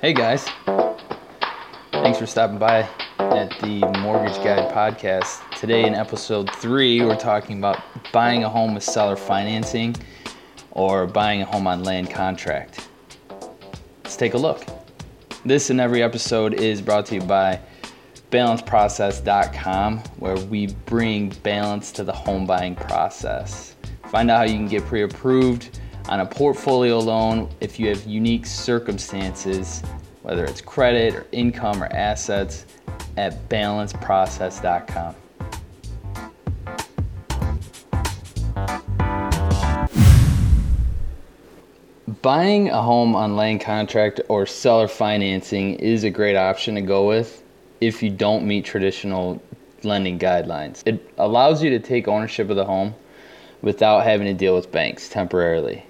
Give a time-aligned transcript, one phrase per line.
[0.00, 0.46] Hey guys.
[1.90, 5.40] Thanks for stopping by at the Mortgage Guide podcast.
[5.58, 9.96] Today in episode 3, we're talking about buying a home with seller financing
[10.70, 12.88] or buying a home on land contract.
[14.04, 14.64] Let's take a look.
[15.44, 17.58] This and every episode is brought to you by
[18.30, 23.74] balanceprocess.com where we bring balance to the home buying process.
[24.12, 28.46] Find out how you can get pre-approved on a portfolio loan if you have unique
[28.46, 29.82] circumstances,
[30.22, 32.66] whether it's credit or income or assets,
[33.16, 35.14] at balanceprocess.com.
[42.22, 47.06] Buying a home on land contract or seller financing is a great option to go
[47.06, 47.42] with
[47.80, 49.40] if you don't meet traditional
[49.84, 50.82] lending guidelines.
[50.86, 52.94] It allows you to take ownership of the home
[53.62, 55.84] without having to deal with banks temporarily.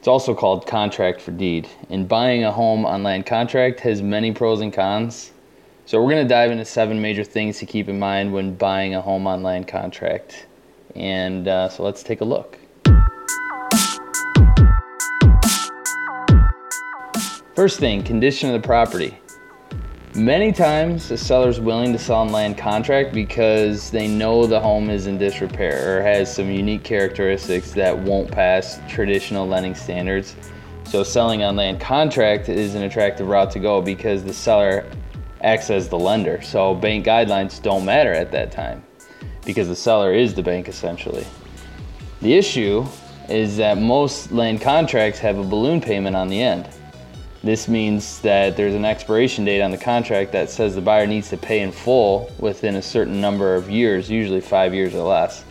[0.00, 1.68] It's also called contract for deed.
[1.90, 5.30] And buying a home on land contract has many pros and cons.
[5.84, 8.94] So, we're going to dive into seven major things to keep in mind when buying
[8.94, 10.46] a home on land contract.
[10.96, 12.58] And uh, so, let's take a look.
[17.54, 19.18] First thing condition of the property.
[20.16, 24.58] Many times, the seller is willing to sell on land contract because they know the
[24.58, 30.34] home is in disrepair or has some unique characteristics that won't pass traditional lending standards.
[30.82, 34.84] So, selling on land contract is an attractive route to go because the seller
[35.42, 36.42] acts as the lender.
[36.42, 38.82] So, bank guidelines don't matter at that time
[39.46, 41.24] because the seller is the bank essentially.
[42.20, 42.84] The issue
[43.28, 46.68] is that most land contracts have a balloon payment on the end.
[47.42, 51.30] This means that there's an expiration date on the contract that says the buyer needs
[51.30, 55.44] to pay in full within a certain number of years, usually five years or less.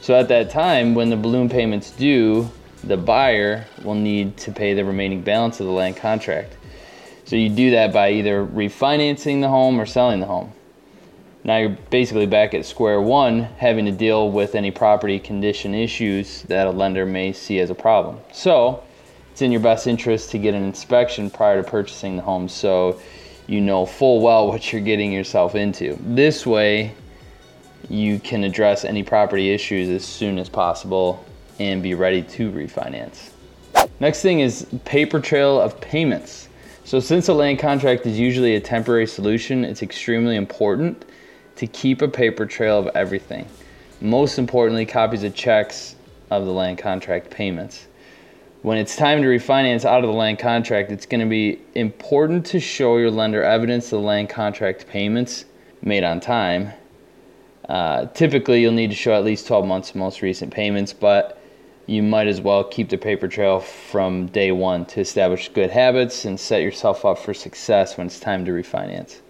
[0.00, 2.50] So at that time, when the balloon payment's due,
[2.82, 6.56] the buyer will need to pay the remaining balance of the land contract.
[7.24, 10.52] So you do that by either refinancing the home or selling the home.
[11.42, 16.42] Now you're basically back at square one, having to deal with any property condition issues
[16.42, 18.18] that a lender may see as a problem.
[18.32, 18.82] So
[19.36, 22.98] it's in your best interest to get an inspection prior to purchasing the home so
[23.46, 25.94] you know full well what you're getting yourself into.
[26.00, 26.94] This way,
[27.90, 31.22] you can address any property issues as soon as possible
[31.58, 33.28] and be ready to refinance.
[34.00, 36.48] Next thing is paper trail of payments.
[36.84, 41.04] So, since a land contract is usually a temporary solution, it's extremely important
[41.56, 43.46] to keep a paper trail of everything.
[44.00, 45.94] Most importantly, copies of checks
[46.30, 47.86] of the land contract payments
[48.62, 52.46] when it's time to refinance out of the land contract, it's going to be important
[52.46, 55.44] to show your lender evidence of the land contract payments
[55.82, 56.72] made on time.
[57.68, 61.40] Uh, typically, you'll need to show at least 12 months of most recent payments, but
[61.86, 66.24] you might as well keep the paper trail from day one to establish good habits
[66.24, 69.20] and set yourself up for success when it's time to refinance.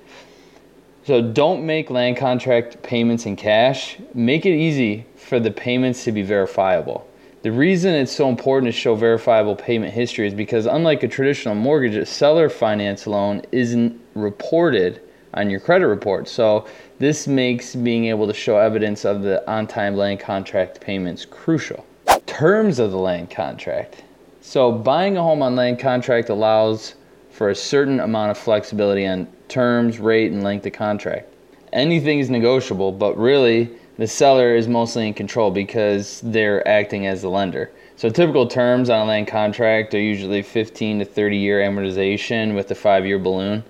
[1.05, 3.97] So don't make land contract payments in cash.
[4.13, 7.06] Make it easy for the payments to be verifiable.
[7.47, 11.55] The reason it's so important to show verifiable payment history is because, unlike a traditional
[11.55, 15.01] mortgage, a seller finance loan isn't reported
[15.33, 16.27] on your credit report.
[16.27, 16.67] So,
[16.99, 21.87] this makes being able to show evidence of the on time land contract payments crucial.
[22.27, 24.03] Terms of the land contract.
[24.41, 26.97] So, buying a home on land contract allows
[27.31, 31.33] for a certain amount of flexibility on terms, rate, and length of contract.
[31.73, 37.23] Anything is negotiable, but really, the seller is mostly in control because they're acting as
[37.23, 37.71] the lender.
[37.97, 42.71] So typical terms on a land contract are usually 15 to 30 year amortization with
[42.71, 43.65] a 5 year balloon.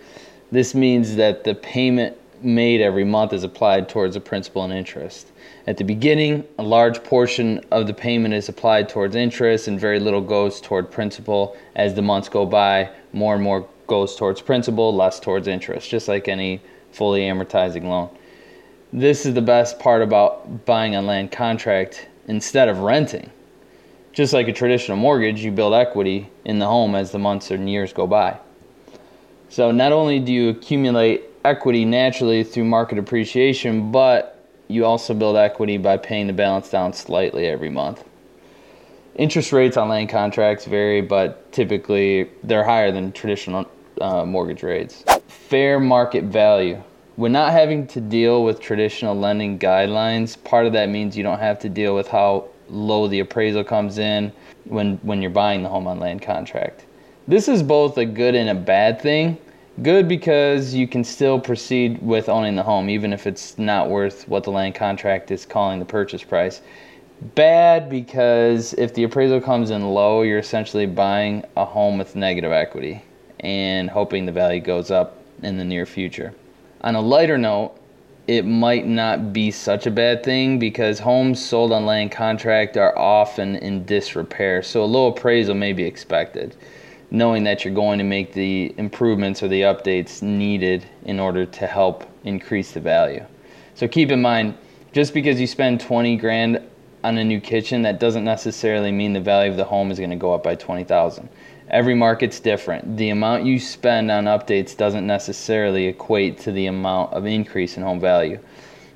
[0.51, 5.31] This means that the payment made every month is applied towards the principal and interest.
[5.67, 10.01] At the beginning, a large portion of the payment is applied towards interest and very
[10.01, 11.57] little goes toward principal.
[11.77, 16.09] As the months go by, more and more goes towards principal, less towards interest, just
[16.09, 16.61] like any
[16.91, 18.11] fully amortizing loan
[18.93, 23.31] this is the best part about buying a land contract instead of renting.
[24.13, 27.69] Just like a traditional mortgage, you build equity in the home as the months and
[27.69, 28.39] years go by.
[29.49, 35.37] So not only do you accumulate equity naturally through market appreciation, but you also build
[35.37, 38.05] equity by paying the balance down slightly every month.
[39.17, 43.67] Interest rates on land contracts vary, but typically they're higher than traditional
[44.01, 45.05] uh, mortgage rates.
[45.29, 46.83] Fair market value
[47.17, 51.39] when not having to deal with traditional lending guidelines, part of that means you don't
[51.39, 54.31] have to deal with how low the appraisal comes in
[54.65, 56.85] when when you're buying the home on land contract.
[57.27, 59.39] This is both a good and a bad thing.
[59.83, 64.29] Good because you can still proceed with owning the home even if it's not worth
[64.29, 66.61] what the land contract is calling the purchase price.
[67.35, 72.53] Bad because if the appraisal comes in low, you're essentially buying a home with negative
[72.53, 73.03] equity
[73.41, 76.35] and hoping the value goes up in the near future.
[76.83, 77.75] On a lighter note,
[78.27, 82.97] it might not be such a bad thing because homes sold on land contract are
[82.99, 86.57] often in disrepair, so a low appraisal may be expected,
[87.11, 91.67] knowing that you're going to make the improvements or the updates needed in order to
[91.67, 93.25] help increase the value.
[93.75, 94.57] So keep in mind,
[94.93, 96.63] just because you spend 20 grand
[97.05, 100.11] on a new kitchen, that doesn't necessarily mean the value of the home is going
[100.11, 101.29] to go up by 20,000.
[101.69, 102.97] Every market's different.
[102.97, 107.83] The amount you spend on updates doesn't necessarily equate to the amount of increase in
[107.83, 108.39] home value.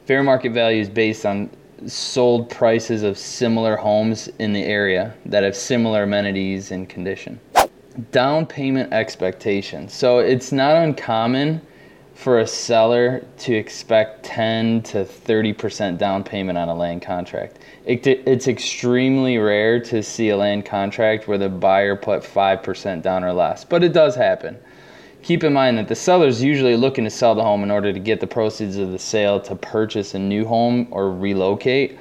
[0.07, 1.51] Fair market value is based on
[1.87, 7.41] sold prices of similar homes in the area that have similar amenities and condition.
[8.13, 9.93] Down payment expectations.
[9.93, 11.61] So it's not uncommon
[12.15, 17.59] for a seller to expect 10 to 30% down payment on a land contract.
[17.87, 23.25] It, it's extremely rare to see a land contract where the buyer put 5% down
[23.25, 24.59] or less, but it does happen.
[25.23, 27.93] Keep in mind that the seller is usually looking to sell the home in order
[27.93, 31.99] to get the proceeds of the sale to purchase a new home or relocate.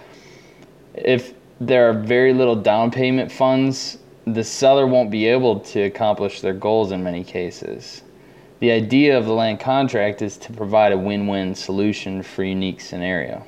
[0.93, 6.41] If there are very little down payment funds, the seller won't be able to accomplish
[6.41, 8.03] their goals in many cases.
[8.59, 13.47] The idea of the land contract is to provide a win-win solution for unique scenario.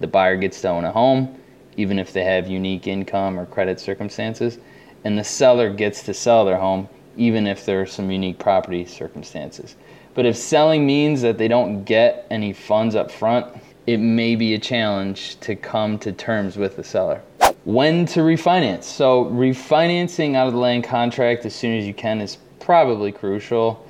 [0.00, 1.38] The buyer gets to own a home,
[1.76, 4.58] even if they have unique income or credit circumstances,
[5.04, 8.84] and the seller gets to sell their home, even if there are some unique property
[8.84, 9.76] circumstances.
[10.14, 13.46] But if selling means that they don't get any funds up front,
[13.86, 17.22] it may be a challenge to come to terms with the seller.
[17.64, 18.82] When to refinance?
[18.82, 23.86] So, refinancing out of the land contract as soon as you can is probably crucial.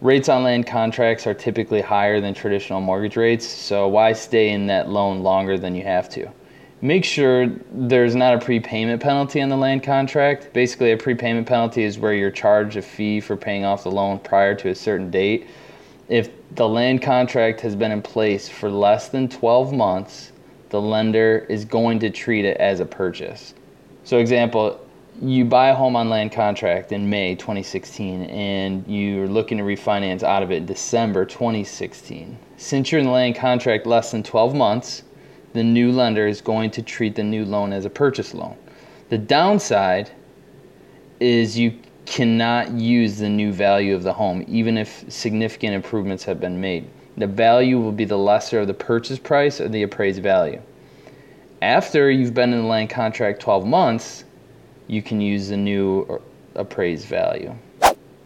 [0.00, 4.68] Rates on land contracts are typically higher than traditional mortgage rates, so why stay in
[4.68, 6.28] that loan longer than you have to?
[6.80, 10.52] Make sure there's not a prepayment penalty on the land contract.
[10.52, 14.20] Basically, a prepayment penalty is where you're charged a fee for paying off the loan
[14.20, 15.48] prior to a certain date.
[16.08, 20.30] If the land contract has been in place for less than 12 months,
[20.68, 23.54] the lender is going to treat it as a purchase.
[24.04, 24.80] So, example,
[25.20, 30.22] you buy a home on land contract in May 2016 and you're looking to refinance
[30.22, 32.38] out of it in December 2016.
[32.56, 35.02] Since you're in the land contract less than 12 months,
[35.54, 38.56] the new lender is going to treat the new loan as a purchase loan.
[39.08, 40.10] The downside
[41.18, 41.76] is you
[42.06, 46.88] cannot use the new value of the home even if significant improvements have been made.
[47.16, 50.62] The value will be the lesser of the purchase price or the appraised value.
[51.60, 54.24] After you've been in the land contract 12 months,
[54.88, 56.18] you can use the new uh,
[56.60, 57.54] appraised value.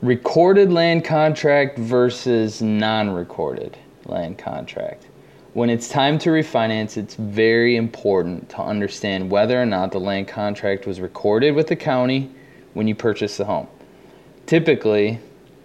[0.01, 3.77] Recorded land contract versus non recorded
[4.07, 5.07] land contract.
[5.53, 10.29] When it's time to refinance, it's very important to understand whether or not the land
[10.29, 12.31] contract was recorded with the county
[12.73, 13.69] when you purchase the home.
[14.47, 15.21] Typically,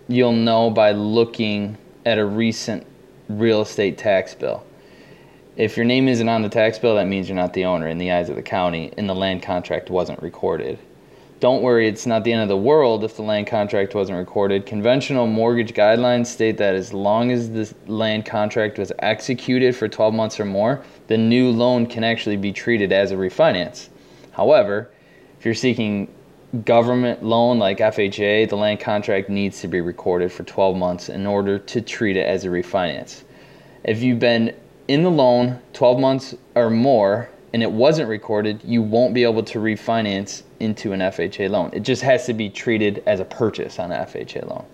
[0.07, 2.85] you'll know by looking at a recent
[3.29, 4.63] real estate tax bill.
[5.55, 7.97] If your name isn't on the tax bill, that means you're not the owner in
[7.97, 10.77] the eyes of the county and the land contract wasn't recorded
[11.39, 14.65] don't worry, it's not the end of the world if the land contract wasn't recorded.
[14.65, 20.13] Conventional mortgage guidelines state that as long as the land contract was executed for 12
[20.13, 23.89] months or more, the new loan can actually be treated as a refinance.
[24.31, 24.89] However,
[25.39, 26.11] if you're seeking
[26.65, 31.27] government loan like FHA, the land contract needs to be recorded for 12 months in
[31.27, 33.23] order to treat it as a refinance.
[33.83, 34.55] If you've been
[34.87, 39.43] in the loan 12 months or more and it wasn't recorded, you won't be able
[39.43, 41.69] to refinance into an FHA loan.
[41.73, 44.65] It just has to be treated as a purchase on an FHA loan.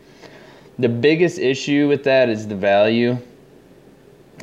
[0.80, 3.18] The biggest issue with that is the value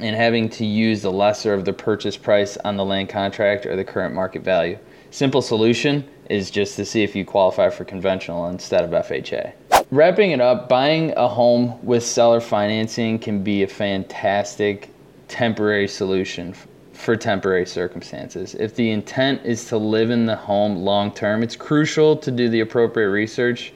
[0.01, 3.75] and having to use the lesser of the purchase price on the land contract or
[3.77, 4.79] the current market value.
[5.11, 9.53] Simple solution is just to see if you qualify for conventional instead of FHA.
[9.91, 14.91] Wrapping it up, buying a home with seller financing can be a fantastic
[15.27, 16.55] temporary solution
[17.01, 18.55] for temporary circumstances.
[18.55, 22.49] If the intent is to live in the home long term, it's crucial to do
[22.49, 23.73] the appropriate research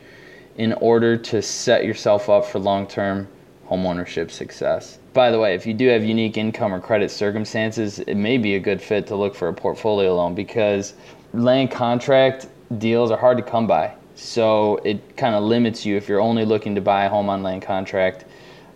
[0.56, 3.26] in order to set yourself up for long term
[3.68, 4.98] homeownership success.
[5.14, 8.56] By the way, if you do have unique income or credit circumstances, it may be
[8.56, 10.94] a good fit to look for a portfolio loan because
[11.32, 12.46] land contract
[12.78, 13.94] deals are hard to come by.
[14.16, 17.42] So it kind of limits you if you're only looking to buy a home on
[17.42, 18.26] land contract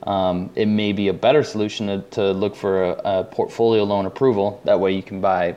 [0.04, 4.06] um, it may be a better solution to, to look for a, a, portfolio loan
[4.06, 4.60] approval.
[4.64, 5.56] That way you can buy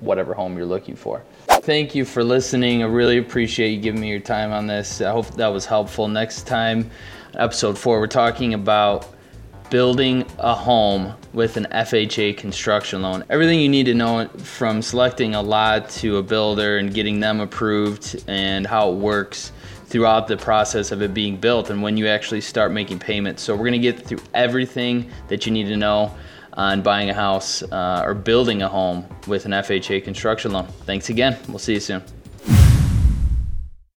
[0.00, 1.22] whatever home you're looking for.
[1.48, 2.82] Thank you for listening.
[2.82, 5.00] I really appreciate you giving me your time on this.
[5.00, 6.08] I hope that was helpful.
[6.08, 6.90] Next time,
[7.34, 9.06] episode four, we're talking about
[9.70, 13.24] building a home with an FHA construction loan.
[13.30, 17.38] Everything you need to know from selecting a lot to a builder and getting them
[17.38, 19.52] approved and how it works
[19.90, 23.42] throughout the process of it being built and when you actually start making payments.
[23.42, 26.14] So we're gonna get through everything that you need to know
[26.54, 30.66] on buying a house uh, or building a home with an FHA construction loan.
[30.86, 31.36] Thanks again.
[31.48, 32.19] We'll see you soon.